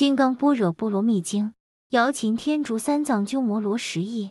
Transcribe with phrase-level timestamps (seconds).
[0.00, 1.48] 金刚般若波罗蜜经》，
[1.90, 4.30] 瑶琴天竺三藏鸠摩罗什译。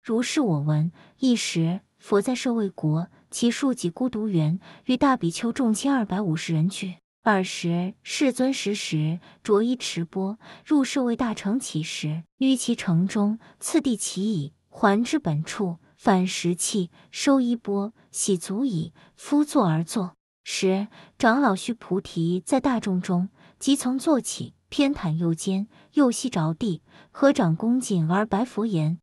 [0.00, 0.92] 如是我闻。
[1.18, 6.98] 一时，佛在舍卫国，其数己孤独园，与大比丘众千二百五十人俱。
[7.24, 20.14] 尔时，世尊时时着衣持钵，入舍卫大城乞食，于其城中，次第其已，还至本处，反食器，收衣钵，洗足矣，敷坐而坐。
[20.44, 20.86] 时，
[21.18, 29.00] 长老须菩提在大众中，即从坐起，偏袒右肩，右膝着地，合掌恭敬而白佛言：“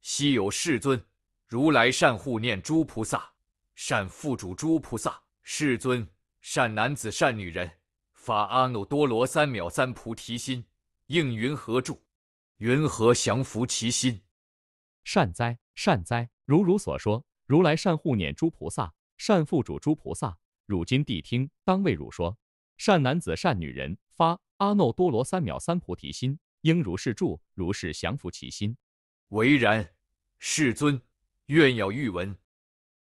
[0.00, 1.04] 昔有世尊，
[1.46, 3.32] 如来善护念诸菩萨，
[3.74, 5.22] 善付嘱诸菩萨。
[5.42, 6.06] 世尊。”
[6.40, 7.70] 善男子、善女人，
[8.14, 10.64] 发阿耨多罗三藐三菩提心，
[11.06, 12.00] 应云何住？
[12.58, 14.22] 云何降伏其心？
[15.04, 16.30] 善哉，善哉！
[16.44, 20.38] 如汝所说，如来善护念诸菩萨，善付嘱诸菩萨。
[20.64, 22.38] 汝今谛听，当为汝说。
[22.76, 28.76] 善男子、善女人，发阿耨多罗三藐三菩提心，应如是住，如是降伏其心。
[29.28, 29.94] 唯然，
[30.40, 31.00] 世尊，
[31.46, 32.36] 愿要欲闻。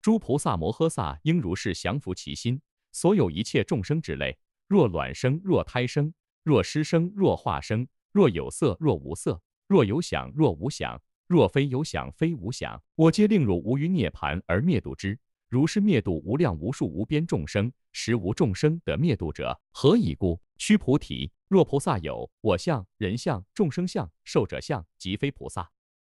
[0.00, 2.60] 诸菩萨摩诃萨应如是降伏其心。
[2.92, 15.18] 所有一切众生之类，若卵生，若胎生，若湿生，若化生，若有色，若无色，若有想，若无想，若非有想，非无想，我皆令汝无余涅盘而灭度之。
[15.52, 19.60] 如是灭度无量无数无边众生，实无众生得灭度者。
[19.70, 20.40] 何以故？
[20.56, 25.70] 须菩提，若菩萨有我相、人相、众生相、寿者相，即非菩萨。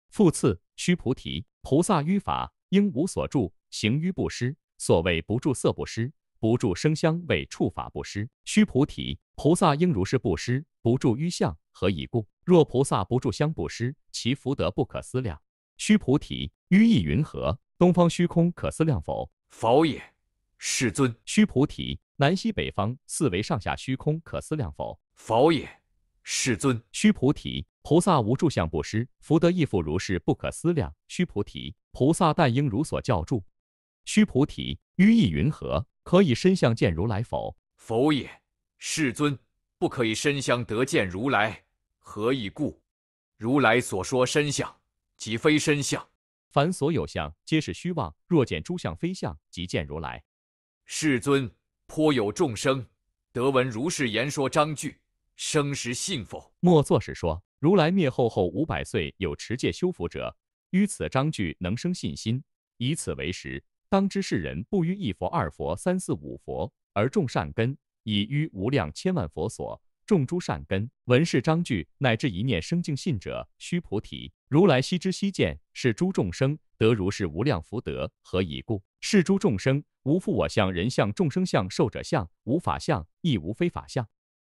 [0.09, 4.57] 复次，须菩提，菩萨于法应无所住，行于不施。
[4.77, 6.11] 所谓不住色不施。
[6.37, 12.27] 不住声香味触法不施，须菩提，菩萨应如是不施，不住于相，何以故？
[12.43, 15.41] 若菩萨不住香不施，其福德不可思量。
[15.77, 17.57] 须菩提，于意云何？
[17.79, 19.31] 东方虚空可思量否？
[19.47, 20.03] 否也。
[20.57, 21.15] 世尊。
[21.23, 24.99] 须菩提，南西北方四维上下虚空可思量否？
[25.13, 25.81] 否也。
[26.21, 26.83] 世尊。
[26.91, 30.93] 须菩提，菩萨无住相不施，福德亦复如是不可思量。
[31.07, 33.45] 须菩提，菩萨但应如所教住。
[34.03, 35.87] 须菩提，于意云何？
[36.03, 37.55] 可以身相见如来否？
[37.77, 38.29] 否也。
[38.77, 39.39] 世尊，
[39.77, 41.63] 不可以身相得见如来。
[41.97, 42.81] 何以故？
[43.37, 44.81] 如来所说身相，
[45.15, 46.05] 即非身相。
[46.49, 48.15] 凡所有相，皆是虚妄。
[48.25, 50.23] 若见诸相非相，即见如来。
[50.85, 51.51] 世尊，
[51.85, 52.87] 颇有众生
[53.31, 54.97] 得闻如是言说章句，
[55.35, 56.51] 生时信否？
[56.59, 57.43] 莫作是说。
[57.59, 60.35] 如来灭后后五百岁，有持戒修福者，
[60.71, 62.41] 于此章句能生信心，
[62.77, 63.63] 以此为实。
[63.89, 70.89] 当知世人不于一佛、二佛、三四五佛而种善根，以于无量千万佛所种诸善根。
[71.03, 78.11] 闻是章句，乃至一念生净信者，须菩提，如来悉知悉见，是诸众生得如是无量福德。
[78.23, 78.81] 何以故？
[79.01, 84.09] 是诸众生无复我相、人相、众生相、寿者相，无法相，亦无非法相。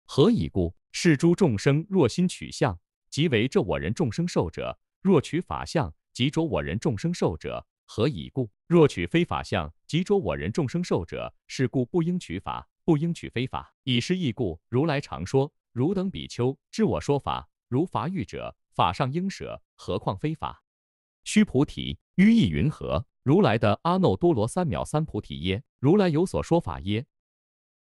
[0.06, 0.74] 何以故？
[0.94, 2.80] 是诸众生若心取相，
[3.10, 7.68] 即为这我人众生寿者；若取法相，即着我人众生寿者。
[7.86, 8.50] 何以故？
[8.68, 13.74] 若取非法相，即着我人众生寿者，是故不应取法，不应取非法。
[13.84, 20.64] 以是义故，如来常说：汝等比丘知我说法，如法欲者，法上应舍，何况非法？
[21.24, 23.06] 须菩提，于意云何？
[23.24, 25.64] 如来的阿耨多罗三藐三菩提耶？
[25.80, 27.06] 如来有所说法耶？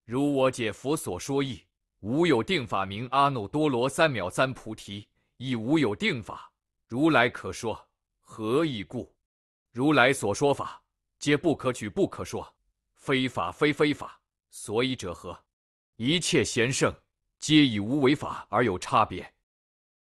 [0.06, 1.62] 如我解佛所说义，
[2.00, 5.08] 无有定法名阿耨多罗三藐三菩提，
[5.38, 6.52] 亦无有定法，
[6.88, 7.88] 如来可说。
[8.20, 9.14] 何以故？
[9.72, 10.84] 如来所说法，
[11.20, 12.56] 皆不可取，不可说，
[12.96, 14.19] 非法非非法，
[14.50, 15.46] 所以者何？
[15.96, 16.94] 一切贤圣，
[17.40, 19.34] 皆以无为法而有差别。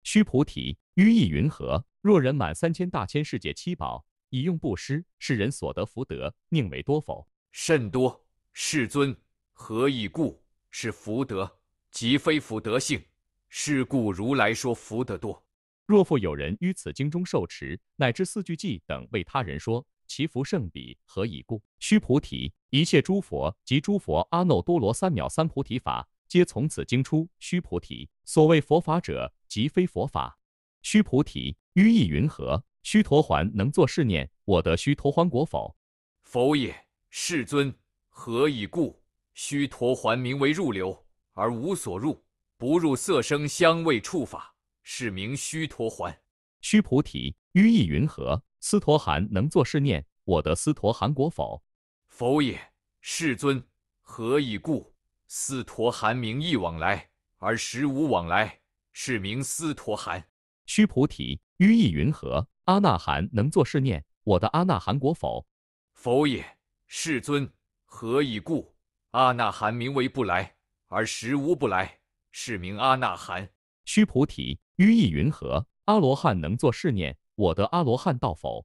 [0.04, 1.86] 须菩提，于意云何？
[2.02, 7.28] 若人满三千大千世界七宝，以用布施，是人所得福德，宁为多否？
[7.52, 8.26] 甚多。
[8.52, 9.16] 世尊，
[9.54, 10.44] 何以故？
[10.70, 11.60] 是福德，
[11.92, 13.02] 即非福德性。
[13.50, 15.46] 是故如来说福德多。
[15.86, 21.63] 若复有人于此经中受持，乃至四句偈等为他人说，其福胜彼，何以故？
[21.79, 27.28] 须菩提，一切诸佛及诸佛阿耨多罗三藐三菩提法，皆从此经出。
[27.40, 30.38] 须菩提，所谓佛法者，即非佛法。
[30.83, 32.63] 须菩提，于意云何？
[32.83, 35.75] 须陀洹能作是念：我得须陀洹果否？
[36.21, 36.75] 否也。
[37.10, 37.75] 世尊，
[38.07, 39.01] 何以故？
[39.33, 42.24] 须陀洹名为入流，而无所入，
[42.60, 44.56] 不入色声香味触法。
[44.83, 46.15] 是名须陀洹。
[46.62, 48.44] 须菩提，于意云何？
[48.65, 51.62] 斯陀含能作是念：我得斯陀含果否？
[52.07, 52.71] 否也。
[53.01, 53.62] 世尊，
[54.00, 54.95] 何以故？
[55.27, 58.62] 斯陀含名亦往来，而实无往来，
[58.94, 60.30] 是名斯陀含。
[60.65, 62.48] 须菩提，于意云何？
[62.63, 65.45] 阿那含能作是念：我的阿那含果否？
[65.92, 66.57] 否也。
[66.88, 67.51] 世尊，
[67.83, 68.74] 何以故？
[69.12, 70.56] 阿那含名为不来，
[70.88, 72.00] 而实无不来，
[72.31, 73.50] 是名阿那含。
[73.83, 75.68] 须菩提，于意云何？
[75.83, 78.63] 阿罗汉能作是念：我得阿罗汉道否？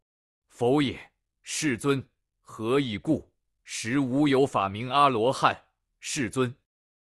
[0.49, 0.99] 否也。
[1.43, 2.07] 世尊，
[2.43, 3.27] 何以故？
[3.65, 5.59] 实无有法名阿罗汉。
[6.01, 6.55] 世尊，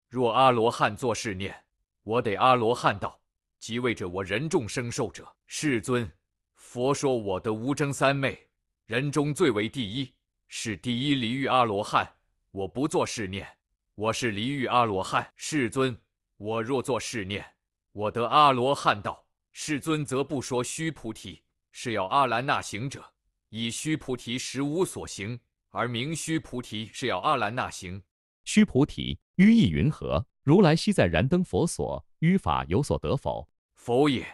[0.09, 1.55] 若阿罗汉作是念，
[2.03, 3.19] 我得阿罗汉道，
[3.59, 5.27] 即为着我人众生受者。
[5.47, 6.11] 世尊，
[6.55, 8.39] 佛说我得无争三昧，
[8.85, 10.13] 人中最为第一，
[10.49, 12.07] 是第一离欲阿罗汉。
[12.51, 13.49] 我不作是念，
[13.95, 15.33] 我是离欲阿罗汉。
[15.37, 15.99] 世尊，
[16.37, 17.45] 我若作是念，
[17.93, 19.25] 我得阿罗汉道。
[19.53, 21.44] 世尊则不说须菩提
[21.77, 23.05] 是要阿兰那行者，
[23.49, 25.41] 以须菩提实无所行，
[25.71, 28.01] 而名须菩提是要阿兰那行。
[28.45, 30.25] 须菩提，于意云何？
[30.45, 33.49] 如来昔在燃灯佛所，于法有所得否？
[33.75, 34.25] 否也。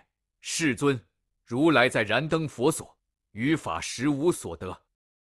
[0.42, 1.02] 世尊，
[1.46, 2.94] 如来在燃灯佛所，
[3.32, 4.82] 于法实无所得。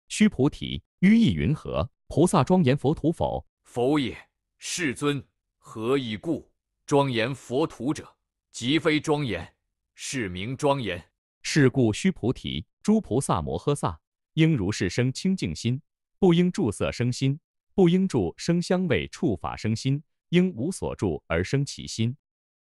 [0.08, 1.92] 须菩提，于意云何？
[2.08, 3.46] 菩萨庄严佛土否？
[3.64, 4.18] 否也。
[4.58, 5.22] 世尊，
[5.58, 6.50] 何以故？
[6.86, 8.16] 庄严佛土者，
[8.50, 9.56] 即非庄严。
[9.94, 11.07] 是名庄严。
[11.50, 13.98] 是故须菩提，诸菩萨摩诃萨
[14.34, 15.82] 应如是生清净心，
[16.20, 17.40] 不应住色生心，
[17.74, 22.14] 不应住声香味触法生心，应无所住而生其心。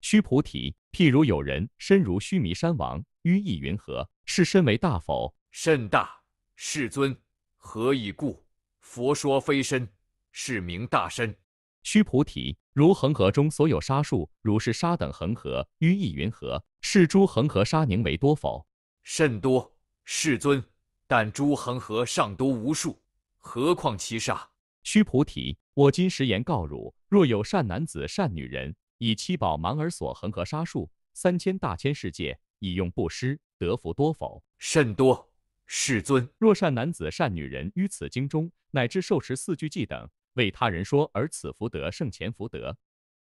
[0.01, 4.07] 须菩提，譬如有人身如须弥山王，于意云何？
[4.25, 5.35] 是身为大否？
[5.49, 6.21] 甚大。
[6.55, 7.17] 世尊，
[7.57, 8.45] 何以故？
[8.81, 9.89] 佛说非身，
[10.31, 11.35] 是名大身。
[11.81, 16.63] 须菩提，如恒河中所有沙数，如是沙等恒河，于意云何？
[16.81, 18.63] 是诸恒河沙宁为多否？
[19.05, 19.77] 甚多。
[20.03, 20.63] 世尊，
[21.05, 22.99] 但诸恒河尚多无数，
[23.37, 24.49] 何况其沙？
[24.81, 34.43] 须菩提，我今实言告汝：若有善男子、善女人，以七宝芒而所恒河沙数三千大千世界，以用布施，得福多否？
[34.57, 35.31] 甚多。
[35.67, 40.09] 世尊，若善男子、善女人于此经中，乃至受持四句偈等。
[40.33, 42.75] 为他人说，而此福德胜前福德。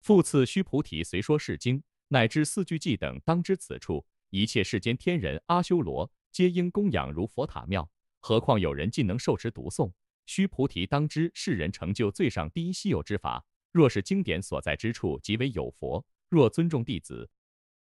[0.00, 7.88] 复次，须菩提，虽说是经，乃至四句偈等，当知此处一切世间天人阿修罗，皆应供养如佛塔庙。
[8.20, 9.90] 何况有人尽能受持读诵？
[10.26, 13.42] 须菩提，当知世人成就最上第一稀有之法。
[13.72, 16.04] 若是经典所在之处，即为有佛。
[16.28, 17.28] 若尊重弟子，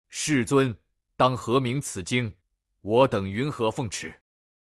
[0.07, 0.73] 世尊，
[1.17, 2.33] 当何名此经？
[2.79, 4.13] 我等云何奉持？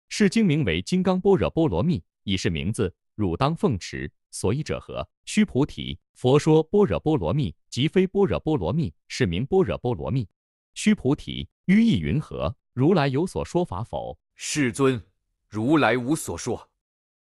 [0.09, 4.11] 是经名为《金刚般若波罗蜜》，已是名字，汝当奉持。
[4.31, 5.07] 所以者何？
[5.25, 10.27] 须菩提，佛说般若波罗蜜，即非般若波罗蜜，是名般若波罗蜜。
[10.73, 12.55] 须菩提，于意云何？
[12.73, 14.17] 如来有所说法否？
[14.35, 15.03] 世尊，
[15.47, 16.69] 如来无所说。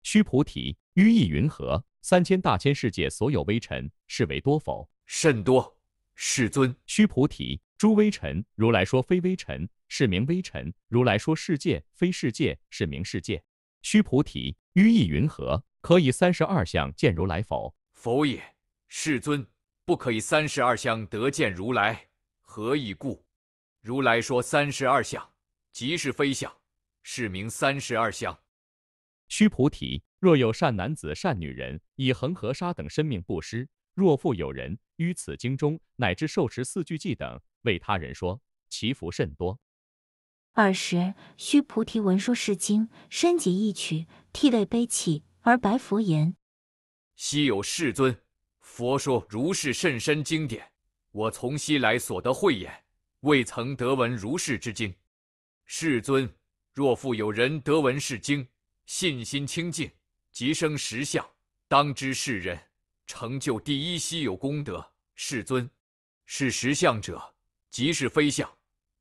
[0.03, 1.85] 须菩提，于意云何？
[2.03, 4.89] 三千大千世界所有微尘，是为多否？
[5.07, 5.79] 甚多。
[6.15, 13.43] 世尊，须菩提，诸微尘，如来说非微尘，是名微尘；如来说世界非世界，是名世界。
[13.83, 15.65] 须菩提，于意云何？
[15.81, 17.75] 可以三十二相见如来否？
[17.93, 18.43] 否也。
[18.89, 19.47] 世尊，
[19.87, 22.09] 不可以三十二相得见如来。
[22.43, 23.25] 何以故？
[23.81, 25.33] 如来说三十二相，
[25.73, 26.55] 即是非相，
[27.03, 28.39] 是名三十二相。
[29.29, 39.59] 须菩提，若有善男子、善女人，以恒河沙等生命布施；若复有人于此经中，乃至受持四句偈等，为他人说，其福甚多。
[40.55, 45.25] 尔时，须菩提闻说是经，深解意趣，涕泪悲泣。
[45.43, 46.37] 而白佛言
[47.17, 48.21] ：“昔有世尊，
[48.59, 50.71] 佛说如是甚深经典，
[51.13, 52.85] 我从昔来所得慧眼，
[53.21, 54.95] 未曾得闻如是之经。
[55.67, 56.29] 世尊，
[56.73, 58.47] 若复有人得闻是经，
[58.87, 59.91] 信心清净，
[60.33, 61.25] 即生实相，
[61.69, 62.59] 当知是人
[63.07, 64.85] 成就第一稀有功德。
[65.15, 65.69] 世尊，
[66.25, 67.23] 是实相者，
[67.71, 68.51] 即是非相。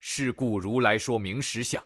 [0.02, 1.82] 是故如来说明实相。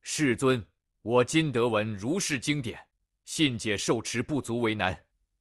[0.00, 0.66] 世尊，
[1.02, 2.78] 我今得闻如是经典。”
[3.24, 4.94] 信解受持不足为难，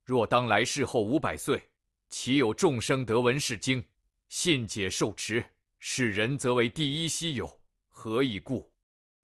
[0.05, 1.61] 若当来世后五百岁，
[2.09, 3.83] 岂有众生得闻是经？
[4.29, 5.43] 信解受持，
[5.85, 7.59] 是人则为第一稀有。
[7.89, 8.71] 何以故？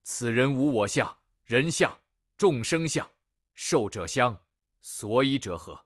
[0.04, 1.98] 此人无我相、人相、
[2.36, 3.10] 众生相、
[3.56, 4.38] 寿者相，
[4.82, 5.80] 所以者何？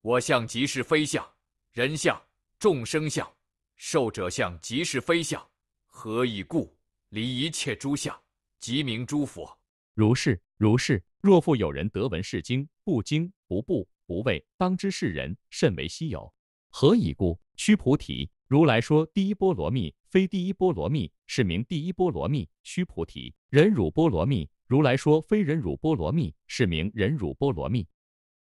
[0.00, 1.28] 我相即是非相，
[1.72, 2.22] 人相、
[2.56, 3.28] 众生相、
[3.74, 5.44] 寿者相即是非相。
[5.86, 6.72] 何以故？
[7.08, 8.16] 离一切诸相，
[8.60, 9.58] 即名诸佛。
[9.92, 11.02] 如是，如是。
[11.20, 16.32] 若复有人得闻是经，不惊不怖不畏，当知是人甚为稀有。
[16.68, 17.40] 何以故？
[17.56, 22.46] 须菩提，如来说第一波罗蜜，非第一波罗蜜，是名第一波罗蜜。
[22.62, 27.88] 须菩提，忍辱波罗蜜，如来说非忍辱波罗蜜，是名忍辱波罗蜜。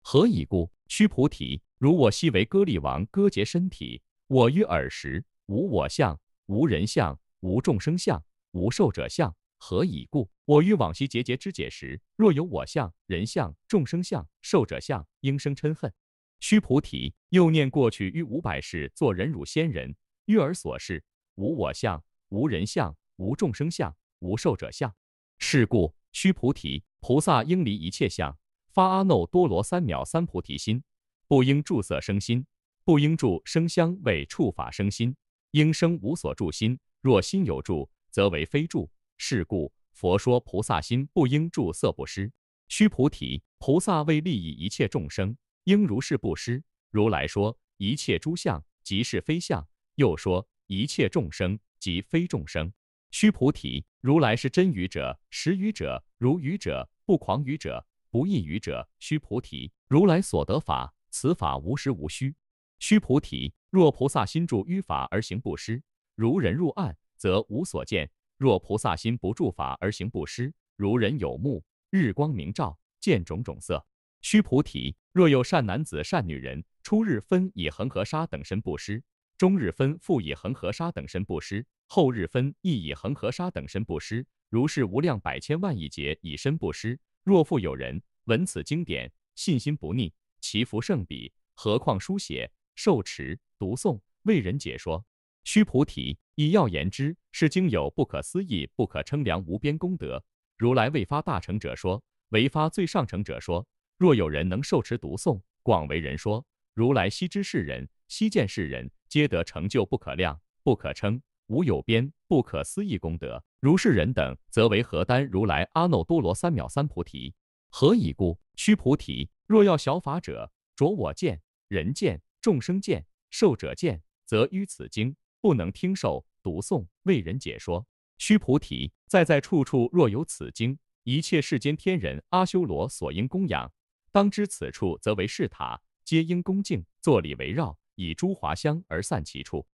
[0.02, 0.70] 何以故？
[0.90, 9.34] 须菩提，如我昔为歌利王，割截身体，我于尔时无我相，无人相，无众生相，无寿者相。
[9.60, 10.30] 何以故？
[10.44, 15.94] 我于往昔节节之解时，若有我相、人相、众生相、寿者相，应生嗔恨。
[16.42, 19.96] 须菩提，又念过去于五百世做忍辱仙人，
[20.32, 21.04] 于尔所示，
[21.36, 24.96] 无我相，无人相，无众生相，无寿者相。
[25.40, 28.38] 是故，须菩提，菩萨应离一切相，
[28.70, 30.82] 发阿耨多罗三藐三菩提心，
[31.28, 32.46] 不应住色生心，
[32.86, 35.14] 不应住声香味触法生心，
[35.52, 36.80] 应生无所住心。
[37.02, 38.90] 若心有住，则为非住。
[39.18, 42.32] 是故，佛说菩萨心不应住色不施。
[42.70, 45.36] 须菩提，菩萨为利益一切众生，
[45.66, 46.64] 应如是布施。
[46.90, 49.68] 如来说一切诸相即是非相，
[50.02, 52.74] 又说一切众生即非众生。
[53.12, 58.90] 须菩提，如来是真语者、实语者、如语者、不诳语者、不异语者。
[58.98, 62.34] 须菩提，如来所得法，此法无实无虚。
[62.80, 65.84] 须菩提，若菩萨心住于法而行布施，
[66.16, 73.86] 如人入暗，则无所见；若菩萨心不住法而行布施，如人有目，日光明照，见种种色。
[74.22, 79.04] 须菩提，若有善男子、善女人，初日分以恒河沙等身布施，
[79.42, 81.66] 中日分复以恒河沙等身布施。
[81.88, 87.00] 后日分亦以恒河沙等身布施，如是无量百千万亿劫以身布施。
[87.24, 91.34] 若复有人闻此经典，信心不逆，其福甚彼。
[91.56, 95.04] 何况书写、受持、读诵、为人解说。
[95.44, 100.24] 须菩提，以要言之，是经有不可思议、不可称量、无边功德。
[100.56, 103.68] 如来未发大成者说，为发最上乘者说。
[103.98, 106.46] 若有人能受持读诵，广为人说，
[106.76, 111.22] 如来悉知世人，悉见世人，皆得成就不可量、不可称。
[111.48, 117.36] 无有边不可思议功德，如是人等，则为何丹如来阿耨多罗三藐三菩提？
[117.70, 118.40] 何以故？
[118.56, 127.86] 须菩提，若要小法者，着我见、人见、众生见、寿者见，则于此经不能听受、读诵、为人解说。
[128.18, 133.70] 须菩提，在在处处若有此经，一切世间天人阿修罗所应供养，
[134.14, 139.68] 当知此处则为是塔，皆应恭敬坐礼围绕，以诸华香而散其处。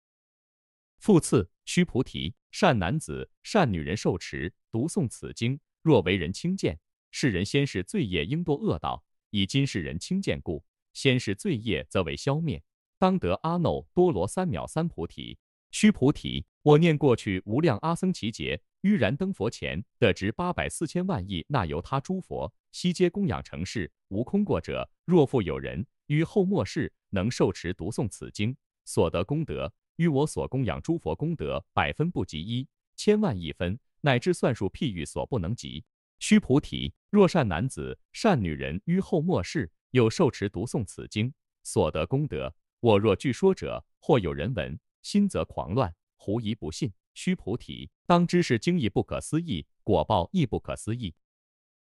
[0.98, 6.80] 复次，须菩提，善男子、善女人受持、读诵此经，若为人轻贱，
[7.12, 12.62] 世人先是罪业应堕恶道；以今世人轻贱故，先是罪业则为消灭，
[12.98, 15.38] 当得阿耨多罗三藐三菩提。
[15.70, 24.88] 须菩提，我念过去无量阿僧祇劫，于燃灯佛前得值八百四千万亿那由他诸佛，悉皆供养成事，无空过者。
[25.04, 29.72] 若复有人于后末世能受持读诵此经，所得功德。
[29.96, 35.84] 于我所供养诸佛功德，百分不及一，千万亿分，乃至算数譬喻所不能及。
[36.18, 41.32] 须菩提，若善男子、善女人于后末世有受持读诵此经，
[41.62, 46.92] 所得功德，我若据说者，或有人闻，心则狂乱，狐疑不信。
[47.14, 51.14] 须菩提，当知是经义不可思议，果报亦不可思议。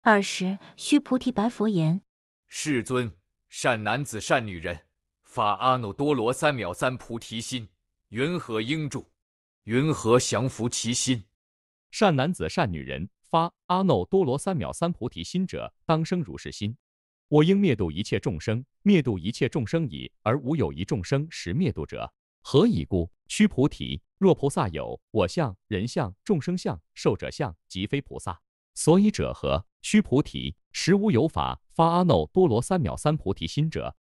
[0.02, 2.02] 尔时，须菩提白佛言
[2.48, 3.16] ：“世尊，
[3.48, 4.88] 善男子、善女人
[5.30, 7.70] 发阿耨多罗三藐三菩提心。”
[8.10, 9.06] 云何应住？
[9.66, 11.24] 云何降伏其心？
[11.92, 16.76] 善男子、善女人发阿耨多罗三藐三菩提心者，当生如是心：
[17.28, 22.12] 我应灭度一切众生，灭度一切众生已，而无有一众生实灭度者。
[22.42, 23.12] 何以故？
[23.28, 28.42] 须菩提，若菩萨有我相、人相、众生相、寿者相，即非菩萨。
[28.74, 29.64] 所以者何？
[29.84, 33.96] 须菩提，实无有法发阿耨多罗三藐三菩提心者。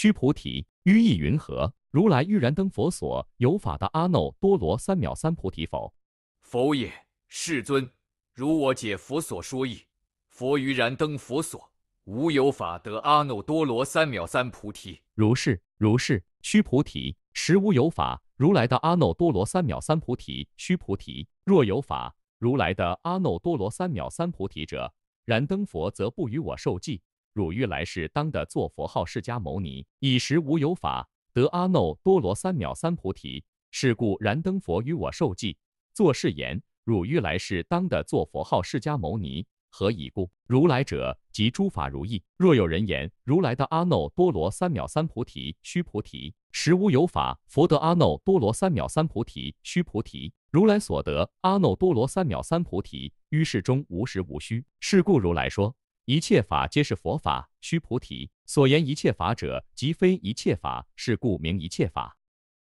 [0.00, 1.74] 须菩提，于意云何？
[1.90, 5.92] 如来欲燃灯佛所有法的阿耨多罗三藐三菩提否？
[6.40, 6.92] 否也。
[7.26, 7.90] 世尊，
[8.32, 9.86] 如我解佛所说义，
[10.28, 11.72] 佛于燃灯佛所
[12.04, 15.00] 无有法得阿耨多罗三藐三菩提。
[15.14, 16.22] 如是，如是。
[16.42, 20.46] 须菩提，实无有法如来的阿耨多罗三藐三菩提。
[20.56, 27.02] 须菩提，若有法如来的阿耨多罗三藐三菩提者，燃灯佛则不与我受记。
[27.32, 31.08] 汝欲来世当得作佛号释迦牟尼，以时无有法。
[31.32, 35.56] 得阿耨多罗三藐三菩提，是故燃灯佛与我受记，
[35.94, 40.28] 作是言：汝欲来世当得作佛号释迦牟尼，何以故？
[40.46, 42.20] 如来者，即诸法如意。
[42.36, 49.54] 若有人言如来的阿耨多罗三藐三菩提，须菩提，实无有法佛得阿耨多罗三藐三菩提。
[49.62, 54.64] 须菩提，如来所得阿耨多罗三藐三菩提，于世中无实无虚。
[54.80, 55.76] 是故如来说。
[56.08, 62.16] 一切法皆是佛法，须菩提所言一切法者，即非一切法，是故名一切法。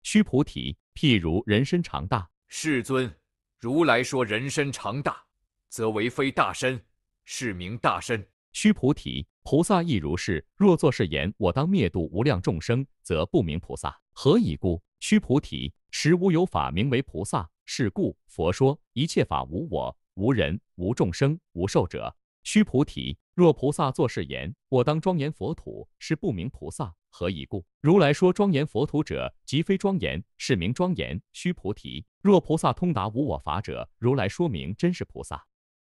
[0.02, 3.10] 须菩提，譬如人身长大，世尊，
[3.58, 5.24] 如来说人身长大，
[5.70, 6.84] 则为非大身，
[7.24, 8.22] 是名大身。
[8.52, 10.46] 须菩提，菩萨亦如是。
[10.54, 13.98] 若作是言，我当灭度无量众生，则不名菩萨。
[14.12, 14.82] 何以故？
[14.98, 17.48] 须菩提，实无有法名为菩萨。
[17.64, 22.14] 是故佛说一切法无我、无人、无众生、无寿者。
[22.42, 23.16] 须菩提。
[23.40, 26.94] 若菩萨作是言，我当庄严佛土，是不明菩萨。
[27.08, 27.64] 何以故？
[27.80, 31.18] 如来说庄严佛土者，即非庄严，是名庄严。
[31.32, 35.42] 须菩提，若菩萨通达无我法者，如来说明真是菩萨。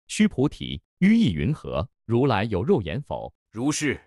[0.09, 1.88] 须菩提，于意云何？
[2.05, 3.33] 如来有肉眼否？
[3.50, 3.99] 如是，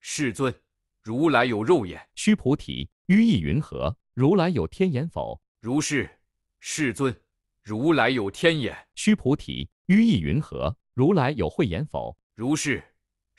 [0.00, 0.52] 世尊。
[1.00, 2.04] 如来有肉眼。
[2.16, 3.96] 须菩提，于意云何？
[4.12, 5.40] 如来有天眼否？
[5.60, 6.10] 如是，
[6.58, 7.14] 世尊。
[7.62, 8.76] 如来有天眼。
[8.96, 10.76] 须菩提，于意云何？
[10.94, 12.18] 如来有慧眼否？
[12.34, 12.80] 如是，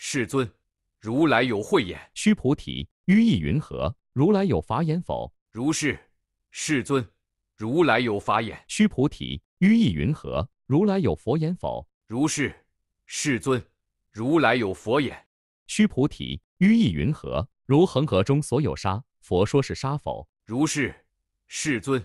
[0.01, 0.49] 世尊。
[1.01, 1.99] 如来有慧眼。
[2.13, 3.93] 须菩提，于意云何？
[4.13, 5.29] 如来有法眼否？
[5.51, 5.99] 如是，
[6.51, 7.05] 世尊。
[7.57, 8.63] 如来有法眼。
[8.69, 10.49] 须菩提，于意云何？
[10.65, 11.85] 如来有佛眼否？
[12.07, 12.55] 如是，
[13.05, 13.61] 世尊。
[14.09, 15.27] 如来有佛眼。
[15.67, 17.49] 须菩提，于意云何？
[17.65, 20.25] 如恒河中所有沙，佛说是沙否？
[20.45, 20.95] 如是，
[21.47, 22.01] 世尊。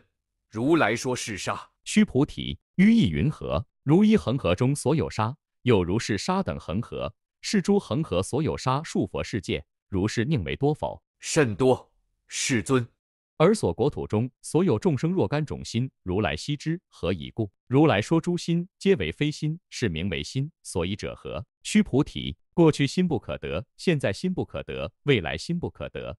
[0.50, 1.70] 如来说是沙。
[1.84, 3.64] 须菩提，于意云何？
[3.84, 7.14] 如一恒河中所有沙，有如是沙等恒河，
[7.46, 11.02] 是诸恒河所有沙数佛世界，如是宁为多否？
[11.20, 11.92] 甚多，
[12.26, 12.88] 世尊。
[13.36, 17.52] 而所国土中所有众生若干种心，如来悉知，何以故？
[17.66, 20.50] 如来说诸心皆为非心，是名为心。
[20.62, 21.44] 所以者何？
[21.62, 26.16] 须菩提，过去心不可得，现在心不可得，未来心不可得。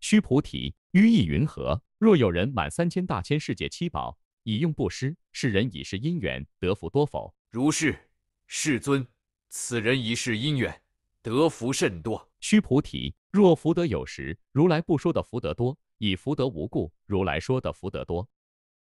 [0.00, 1.82] 须菩提，于意云何？
[1.96, 7.34] 若有人满三千大千世界七宝，以用布施，是人已是因缘得福多否？
[7.50, 8.10] 如是，
[8.46, 9.06] 世尊。
[9.48, 10.82] 此人一世因缘
[11.22, 12.30] 得福甚多。
[12.40, 15.76] 须菩提，若福德有时，如来不说的福德多。
[15.98, 18.28] 以福德无故，如来说的福德多。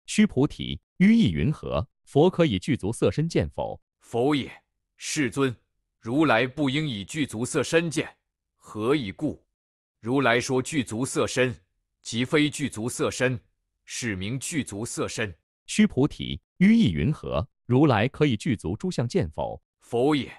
[0.06, 1.86] 须菩提，于意云何？
[2.02, 3.80] 佛可以具足色身见否？
[4.00, 4.50] 否也，
[4.96, 5.54] 世尊。
[6.00, 8.16] 如来不应以具足色身见，
[8.56, 9.42] 何以故？
[10.00, 11.54] 如来说具足色身，
[12.02, 13.40] 即非具足色身，
[13.84, 15.34] 是名具足色身。
[15.66, 17.48] 须菩提，于意云何？
[17.64, 19.62] 如来可以具足诸相见否？
[19.80, 20.30] 否也，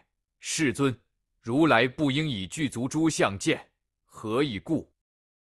[0.48, 0.96] 世尊。
[1.42, 3.60] 如来不应以具足诸相见，
[4.06, 4.88] 何以故？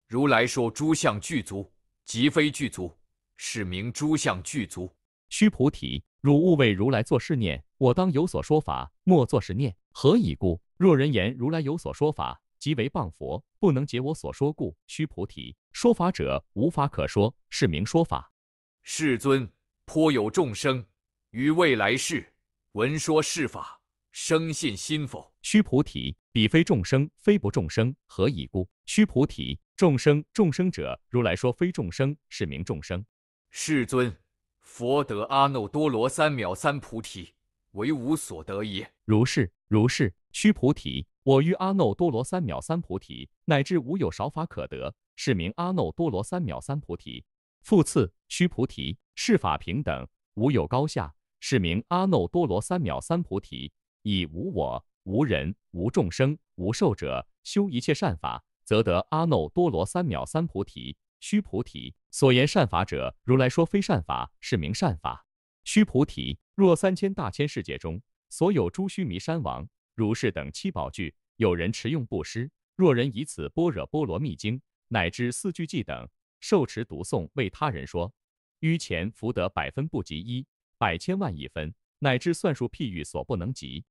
[0.08, 1.72] 如来说诸相具足，
[2.06, 2.92] 即非具足，
[3.38, 4.92] 是名诸相具足。
[5.30, 9.76] 须菩提，汝勿为如来作是念：我当有所说法，莫作是念。
[9.92, 10.60] 何以故？
[10.76, 14.76] 若人言如来有所说法，即为谤佛，不能解我所说故。
[14.88, 18.34] 须菩提，说法者无法可说，是名说法。
[18.82, 19.48] 世尊，
[19.86, 20.84] 颇有众生
[21.30, 22.28] 于未来世
[22.72, 23.75] 闻说是法，
[24.18, 25.34] 生信心否？
[25.42, 27.94] 须菩提，彼非众生，非不众生。
[28.06, 28.66] 何以故？
[28.86, 29.60] 须菩提。
[29.76, 33.06] 众生，众生者，如来说非众生，是名众生。
[33.52, 34.16] 世尊，
[34.62, 37.34] 佛得阿耨多罗三藐三菩提，
[37.72, 38.90] 为无所得也。
[39.04, 40.14] 如是，如是。
[40.32, 47.26] 须菩提，我于阿耨多罗三藐三菩提，乃至无有少法可得，是名阿耨多罗三藐三菩提。
[47.64, 53.74] 复次，须菩提，是法平等，无有高下，是名阿耨多罗三藐三菩提。
[54.06, 58.44] 以无我、无人、无众生、无寿者，修一切善法。
[58.64, 60.96] 则得阿耨多罗三藐三菩提。
[61.20, 65.26] 须菩提，所言善法者，如来说非善法，是名善法。
[65.64, 76.08] 须菩提，若三千大千世界中，所有诸须弥山王、如是等七宝具，有人持用布施，若人以此般若波罗蜜经，乃至四句偈等，
[76.40, 78.14] 受持读诵，为他人说，
[78.60, 80.46] 于前福德百分不及一，
[80.78, 83.84] 百千万亿分，乃至算数譬喻所不能及。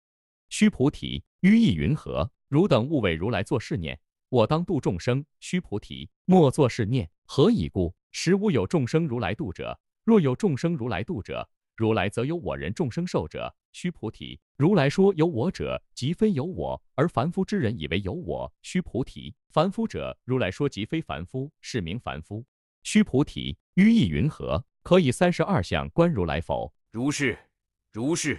[0.57, 2.31] 须菩提，于意云何？
[2.47, 3.99] 汝等勿为如来作是念。
[4.29, 7.11] 我当度众生，须菩提，莫作是念。
[7.25, 7.93] 何以故？
[8.13, 9.77] 实无有众生如来度者。
[10.05, 13.53] 若有众生如来度者，如来则有我人众生寿者。
[13.73, 18.53] 须菩提，如来说有我者，即非有我，而凡夫之人以为有我。
[18.63, 22.47] 须菩提，凡夫者，如来说即非凡夫，是名凡夫。
[22.85, 24.65] 须菩提，于意云何？
[24.85, 26.73] 可以三十二相观如来否？
[26.93, 27.37] 如是，
[27.91, 28.39] 如是。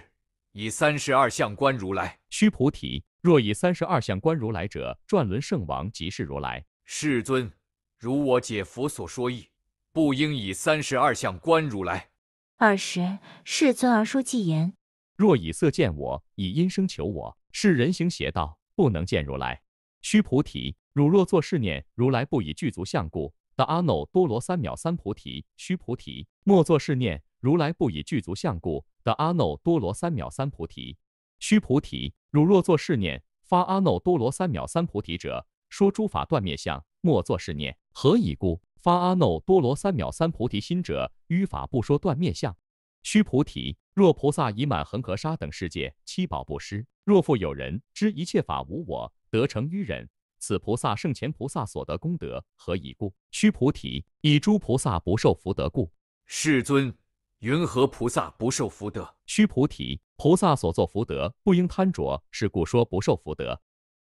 [0.58, 2.18] 以三十二相观如来。
[2.30, 3.04] 须菩提。
[3.20, 6.64] 若以三十二相观如来者，转轮圣王即是如来。
[6.86, 7.52] 世尊，
[7.98, 9.50] 如我解佛所说意，
[9.92, 12.08] 不应以三十二相观如来。
[12.56, 14.72] 尔时，世尊而说偈言：
[15.14, 19.60] 若以色见我，以音声求我，是人行邪道，不能见如来。
[20.00, 25.44] 须菩提，汝若作是念，如来不以具足相故，得阿耨多罗三藐三菩提。
[25.58, 30.96] 须菩提，莫作是念，如来不以具足相故，得阿耨多罗三藐三菩提。
[31.38, 32.12] 须菩提。
[32.32, 37.78] 汝若作是念，发阿耨多罗三藐三菩提者，说诸法断灭相，莫作是念。
[37.92, 38.60] 何以故？
[38.74, 42.56] 发阿耨多罗三藐三菩提心者，于法不说断灭相。
[43.04, 50.08] 须菩提，若菩萨已满恒河沙等世界七宝不施，若复有人知一切法无我，得成于人，
[50.40, 53.14] 此菩萨圣前菩萨所得功德，何以故？
[53.30, 55.92] 须菩提，以诸菩萨不受福德故。
[56.24, 56.92] 世尊。
[57.40, 59.14] 云何菩萨不受福德？
[59.26, 63.60] 须菩提，菩萨所作福德，不应贪着，是故说不受福德。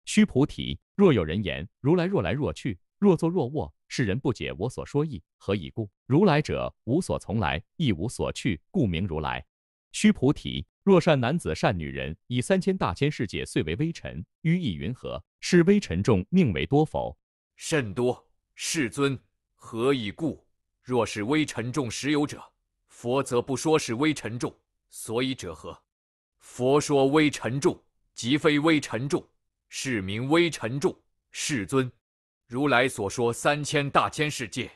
[0.04, 5.90] 须菩提，若有人言如来若来若去，若坐若卧，世人不解我所说意，何以故？
[6.04, 9.42] 如来者，无所从来，亦无所去，故名如来。
[9.92, 15.24] 须菩提，若善男子、善女人，以三千大千世界碎为微尘，于意云何？
[15.40, 17.16] 是微尘众命为多否？
[17.56, 18.28] 甚多。
[18.54, 19.18] 世尊，
[19.54, 20.46] 何以故？
[20.82, 22.42] 若是微尘众实有者，
[22.96, 24.58] 佛则不说是微尘众。
[24.88, 25.78] 所以者何？
[26.38, 27.78] 佛说微尘众，
[28.14, 29.22] 即非微尘众，
[29.68, 30.98] 是名微尘众。
[31.30, 31.92] 世尊，
[32.46, 34.70] 如来所说三千大千世界，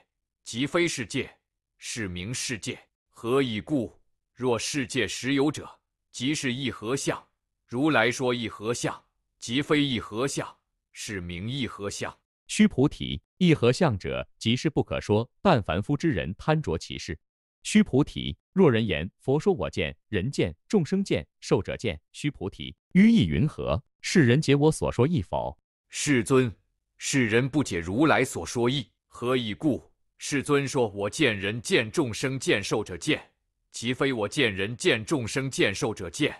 [0.45, 1.35] 即非世界，
[1.79, 2.79] 是名世界。
[3.09, 3.99] 何以故？
[4.35, 5.67] 若世界实有者，
[6.13, 7.27] 即是一合相。
[7.65, 9.03] 如来说一合相，
[9.39, 10.47] 即非一合相，
[10.93, 12.15] 是名一合相。
[12.49, 15.27] 须菩提，一合相者，即是不可说。
[15.41, 17.19] 但凡夫之人贪着其事。
[17.63, 22.01] 须菩提，若人言佛说我见、人见、众生见、寿者见。
[22.13, 23.83] 须菩提，于意云何？
[24.01, 25.59] 世人解我所说意否？
[25.89, 26.51] 世尊，
[26.97, 29.91] 世人不解如来所说意，何以故？
[30.17, 33.23] 世尊说：“我见人见众生见寿者见，
[33.71, 36.35] 即非我见人见众生见寿者见，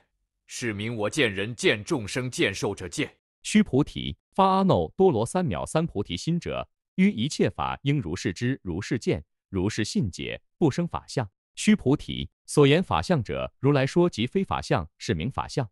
[0.47, 3.11] 是名我见人见众生见寿者见。”
[3.43, 11.31] 须菩提，发阿耨多罗三藐三菩提心者，于一切法应如是知，如是见，如是信解，不生法相。
[11.57, 15.69] 须菩提，所言法相者，如来说即非法相，是名法相。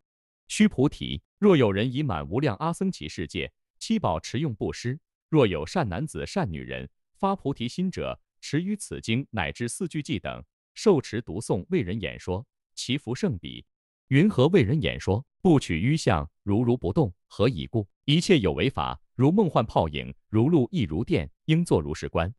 [0.48, 3.50] 须菩提，若有人已满无量阿僧祇世界。
[3.78, 13.64] 七宝持用布施，若有善男子、善女人发菩提心者，持于此经乃至四句偈等，受持读诵，为人演说，其福胜彼。
[14.08, 15.24] 云何为人演说？
[15.40, 17.14] 不取于相，如如不动。
[17.28, 17.86] 何以故？
[18.04, 22.34] 一切有为法，如梦幻泡影，如露亦如电，应作如是观。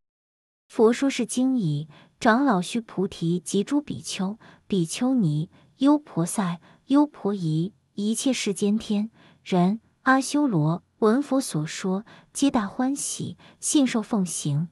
[0.69, 9.09] 佛说是经已，长老须菩提及诸比丘、比丘尼、优婆塞、优婆夷，一切世间天
[9.43, 10.83] 人阿修罗。
[10.99, 14.69] 闻佛所说，皆大欢喜，信受奉行。